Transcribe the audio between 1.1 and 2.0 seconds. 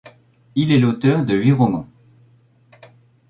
de huit romans.